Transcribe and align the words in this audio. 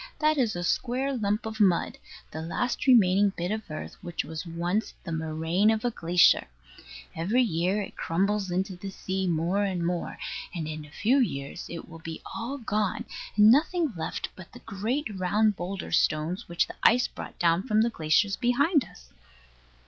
That 0.17 0.35
is 0.39 0.55
a 0.55 0.63
square 0.63 1.15
lump 1.15 1.45
of 1.45 1.59
mud, 1.59 1.99
the 2.31 2.41
last 2.41 2.87
remaining 2.87 3.33
bit 3.37 3.51
of 3.51 3.69
earth 3.69 3.97
which 4.03 4.25
was 4.25 4.47
once 4.47 4.95
the 5.03 5.11
moraine 5.11 5.69
of 5.69 5.85
a 5.85 5.91
glacier. 5.91 6.47
Every 7.15 7.43
year 7.43 7.83
it 7.83 7.95
crumbles 7.95 8.49
into 8.49 8.75
the 8.75 8.89
sea 8.89 9.27
more 9.27 9.63
and 9.63 9.85
more; 9.85 10.17
and 10.55 10.67
in 10.67 10.85
a 10.85 10.89
few 10.89 11.19
years 11.19 11.67
it 11.69 11.87
will 11.87 11.99
be 11.99 12.19
all 12.35 12.57
gone, 12.57 13.05
and 13.35 13.51
nothing 13.51 13.93
left 13.95 14.29
but 14.35 14.51
the 14.53 14.59
great 14.65 15.05
round 15.19 15.55
boulder 15.55 15.91
stones 15.91 16.49
which 16.49 16.65
the 16.65 16.77
ice 16.81 17.07
brought 17.07 17.37
down 17.37 17.61
from 17.61 17.83
the 17.83 17.91
glaciers 17.91 18.35
behind 18.35 18.83
us. 18.83 19.11